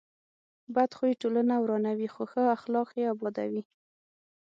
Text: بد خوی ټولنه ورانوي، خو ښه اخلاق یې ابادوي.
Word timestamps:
بد 0.75 0.91
خوی 0.97 1.13
ټولنه 1.21 1.55
ورانوي، 1.59 2.07
خو 2.13 2.23
ښه 2.31 2.43
اخلاق 2.57 2.89
یې 2.99 3.05
ابادوي. 3.13 3.61